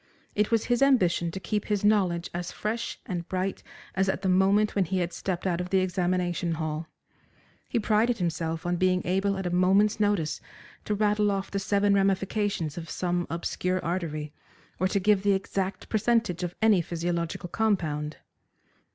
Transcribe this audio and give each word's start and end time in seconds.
It 0.33 0.49
was 0.49 0.65
his 0.65 0.81
ambition 0.81 1.29
to 1.29 1.39
keep 1.39 1.65
his 1.65 1.85
knowledge 1.85 2.31
as 2.33 2.51
fresh 2.51 2.97
and 3.05 3.29
bright 3.29 3.61
as 3.93 4.09
at 4.09 4.23
the 4.23 4.29
moment 4.29 4.73
when 4.73 4.85
he 4.85 4.97
had 4.97 5.13
stepped 5.13 5.45
out 5.45 5.61
of 5.61 5.69
the 5.69 5.77
examination 5.77 6.53
hall. 6.55 6.87
He 7.69 7.77
prided 7.77 8.17
himself 8.17 8.65
on 8.65 8.77
being 8.77 9.03
able 9.05 9.37
at 9.37 9.45
a 9.45 9.51
moment's 9.53 9.99
notice 9.99 10.41
to 10.85 10.95
rattle 10.95 11.29
off 11.29 11.51
the 11.51 11.59
seven 11.59 11.93
ramifications 11.93 12.79
of 12.79 12.89
some 12.89 13.27
obscure 13.29 13.79
artery, 13.85 14.33
or 14.79 14.87
to 14.87 14.99
give 14.99 15.21
the 15.21 15.33
exact 15.33 15.87
percentage 15.87 16.41
of 16.41 16.55
any 16.63 16.81
physiological 16.81 17.49
compound. 17.49 18.17